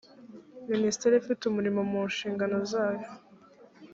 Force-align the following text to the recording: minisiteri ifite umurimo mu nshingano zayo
minisiteri 0.71 1.13
ifite 1.17 1.41
umurimo 1.45 1.81
mu 1.91 2.01
nshingano 2.09 2.57
zayo 2.71 3.07